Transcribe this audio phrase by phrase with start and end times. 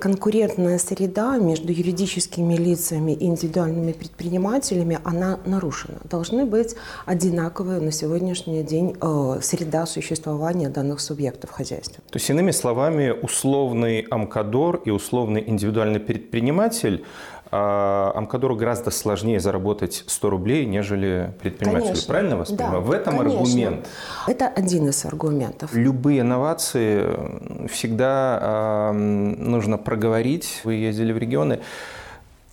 [0.00, 5.98] Конкурентная среда между юридическими лицами и индивидуальными предпринимателями, она нарушена.
[6.04, 12.00] Должны быть одинаковые на сегодняшний день э, среда существования данных субъектов хозяйства.
[12.12, 17.04] То есть, иными словами, условный амкадор и условный индивидуальный предприниматель
[17.50, 21.88] а Амкадору гораздо сложнее заработать 100 рублей, нежели предпринимателю.
[21.88, 22.06] Конечно.
[22.08, 22.82] Правильно вас Да, понимаю?
[22.82, 23.40] В этом конечно.
[23.40, 23.86] аргумент.
[24.26, 25.74] Это один из аргументов.
[25.74, 30.60] Любые инновации всегда а, нужно проговорить.
[30.64, 31.60] Вы ездили в регионы.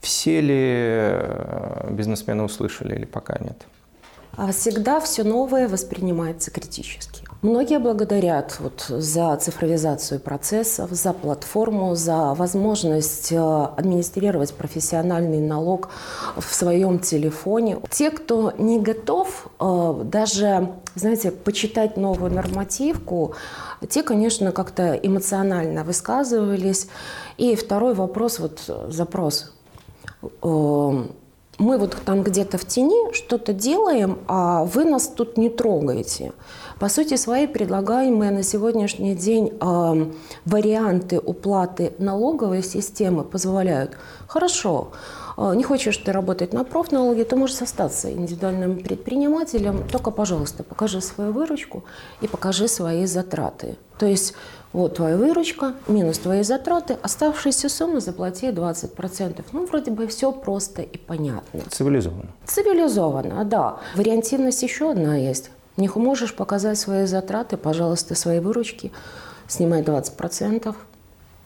[0.00, 3.62] Все ли э, бизнесмены услышали или пока нет?
[4.36, 7.23] А Всегда все новое воспринимается критически.
[7.44, 15.90] Многие благодарят вот за цифровизацию процессов, за платформу, за возможность э, администрировать профессиональный налог
[16.38, 17.76] в своем телефоне.
[17.90, 23.34] Те, кто не готов э, даже, знаете, почитать новую нормативку,
[23.90, 26.88] те, конечно, как-то эмоционально высказывались.
[27.36, 29.52] И второй вопрос, вот э, запрос
[30.22, 31.04] э,
[31.58, 36.32] мы вот там где-то в тени что-то делаем, а вы нас тут не трогаете.
[36.78, 40.12] По сути своей предлагаемые на сегодняшний день э,
[40.44, 43.96] варианты уплаты налоговой системы позволяют.
[44.26, 44.90] Хорошо,
[45.36, 51.32] не хочешь ты работать на профналоге, ты можешь остаться индивидуальным предпринимателем, только, пожалуйста, покажи свою
[51.32, 51.84] выручку
[52.20, 53.76] и покажи свои затраты.
[53.98, 54.34] То есть
[54.72, 59.44] вот твоя выручка, минус твои затраты, оставшиеся суммы заплати 20%.
[59.52, 61.60] Ну, вроде бы все просто и понятно.
[61.70, 62.30] Цивилизованно.
[62.44, 63.78] Цивилизованно, да.
[63.94, 65.50] Вариантивность еще одна есть.
[65.76, 68.92] Не можешь показать свои затраты, пожалуйста, свои выручки,
[69.48, 70.74] снимай 20%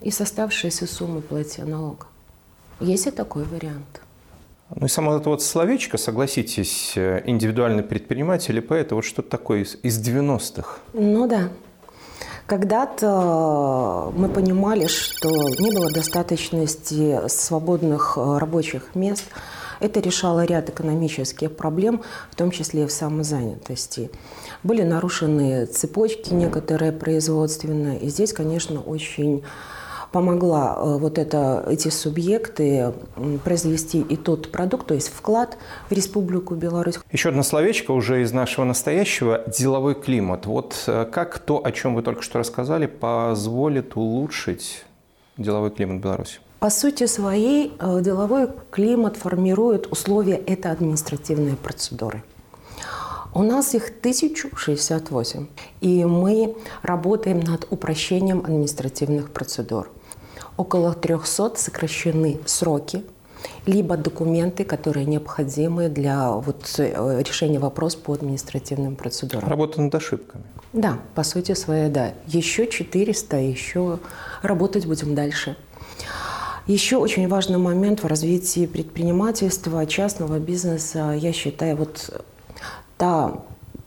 [0.00, 2.06] и с оставшейся суммы плати налог.
[2.80, 4.02] Есть и такой вариант.
[4.74, 9.60] Ну и само это вот словечко, согласитесь, э, индивидуальный предприниматель, ИП, это вот что-то такое
[9.60, 10.78] из, из 90-х.
[10.92, 11.50] Ну да.
[12.46, 19.24] Когда-то мы понимали, что не было достаточности свободных э, рабочих мест.
[19.78, 24.10] Это решало ряд экономических проблем, в том числе и в самозанятости.
[24.62, 28.00] Были нарушены цепочки некоторые производственные.
[28.00, 29.44] И здесь, конечно, очень
[30.12, 32.92] помогла э, вот это, эти субъекты
[33.44, 35.56] произвести и тот продукт, то есть вклад
[35.88, 36.98] в Республику Беларусь.
[37.12, 40.46] Еще одно словечко уже из нашего настоящего– деловой климат.
[40.46, 44.84] Вот э, как то, о чем вы только что рассказали, позволит улучшить
[45.36, 46.40] деловой климат Беларуси?
[46.58, 52.22] По сути своей э, деловой климат формирует условия– это административные процедуры.
[53.36, 55.46] У нас их 1068,
[55.82, 59.90] и мы работаем над упрощением административных процедур.
[60.56, 63.04] Около 300 сокращены сроки,
[63.66, 69.46] либо документы, которые необходимы для вот, э, решения вопроса по административным процедурам.
[69.46, 70.44] Работа над ошибками.
[70.72, 72.14] Да, по сути своей, да.
[72.26, 73.98] Еще 400, еще
[74.40, 75.58] работать будем дальше.
[76.66, 82.24] Еще очень важный момент в развитии предпринимательства, частного бизнеса, я считаю, вот
[82.96, 83.42] та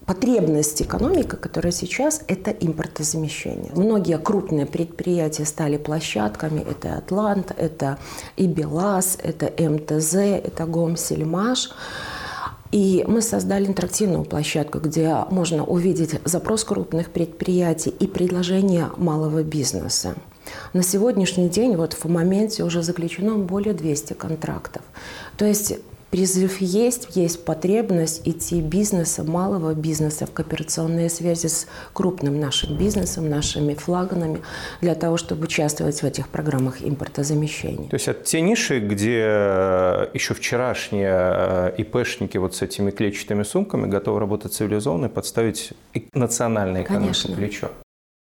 [0.06, 3.72] потребность экономики, которая сейчас, это импортозамещение.
[3.76, 6.62] Многие крупные предприятия стали площадками.
[6.62, 8.00] Это Атлант, это
[8.36, 11.70] и БелАЗ, это МТЗ, это Гомсельмаш.
[12.72, 20.16] И мы создали интерактивную площадку, где можно увидеть запрос крупных предприятий и предложения малого бизнеса.
[20.74, 24.82] На сегодняшний день, вот в моменте уже заключено более 200 контрактов.
[25.38, 25.78] То есть
[26.12, 33.30] Призыв есть, есть потребность идти бизнеса, малого бизнеса в кооперационные связи с крупным нашим бизнесом,
[33.30, 34.42] нашими флагманами,
[34.82, 37.90] для того, чтобы участвовать в этих программах импортозамещения.
[37.90, 43.44] То есть это те ниши, где э, еще вчерашние э, ИПшники вот с этими клетчатыми
[43.44, 45.74] сумками готовы работать цивилизованно и подставить
[46.14, 47.36] национальное экономику Конечно.
[47.36, 47.70] плечо.